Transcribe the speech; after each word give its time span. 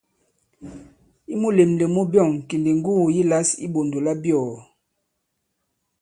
I 1.31 1.33
mulèmlèm 1.41 1.91
mu 1.95 2.01
byɔ̑ŋ 2.11 2.31
kì 2.47 2.55
ndi 2.59 2.71
ŋgugù 2.77 3.05
yi 3.15 3.23
lǎs 3.31 3.49
i 3.55 3.59
iɓɔ̀ndò 3.65 3.97
labyɔ̀ɔ̀. 4.05 4.57